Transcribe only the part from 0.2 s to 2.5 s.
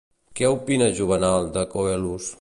Què opina Juvenal de Coelus?